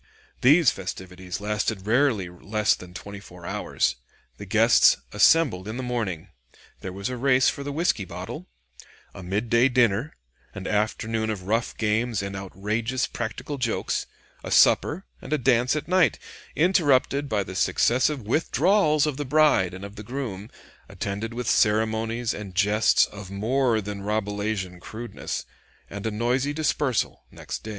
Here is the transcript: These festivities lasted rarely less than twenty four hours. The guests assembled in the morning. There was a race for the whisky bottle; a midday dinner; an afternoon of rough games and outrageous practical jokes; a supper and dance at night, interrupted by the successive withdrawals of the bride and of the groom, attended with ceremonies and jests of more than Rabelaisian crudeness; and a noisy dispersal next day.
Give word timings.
These 0.41 0.71
festivities 0.71 1.39
lasted 1.39 1.85
rarely 1.85 2.27
less 2.27 2.73
than 2.73 2.95
twenty 2.95 3.19
four 3.19 3.45
hours. 3.45 3.97
The 4.37 4.47
guests 4.47 4.97
assembled 5.11 5.67
in 5.67 5.77
the 5.77 5.83
morning. 5.83 6.29
There 6.79 6.91
was 6.91 7.09
a 7.09 7.17
race 7.17 7.49
for 7.49 7.61
the 7.63 7.71
whisky 7.71 8.03
bottle; 8.03 8.47
a 9.13 9.21
midday 9.21 9.69
dinner; 9.69 10.15
an 10.55 10.65
afternoon 10.65 11.29
of 11.29 11.43
rough 11.43 11.77
games 11.77 12.23
and 12.23 12.35
outrageous 12.35 13.05
practical 13.05 13.59
jokes; 13.59 14.07
a 14.43 14.49
supper 14.49 15.05
and 15.21 15.43
dance 15.43 15.75
at 15.75 15.87
night, 15.87 16.17
interrupted 16.55 17.29
by 17.29 17.43
the 17.43 17.53
successive 17.53 18.23
withdrawals 18.23 19.05
of 19.05 19.17
the 19.17 19.23
bride 19.25 19.71
and 19.75 19.85
of 19.85 19.97
the 19.97 20.03
groom, 20.03 20.49
attended 20.89 21.31
with 21.35 21.47
ceremonies 21.47 22.33
and 22.33 22.55
jests 22.55 23.05
of 23.05 23.29
more 23.29 23.79
than 23.81 24.01
Rabelaisian 24.01 24.79
crudeness; 24.79 25.45
and 25.91 26.07
a 26.07 26.09
noisy 26.09 26.53
dispersal 26.53 27.23
next 27.29 27.59
day. 27.61 27.69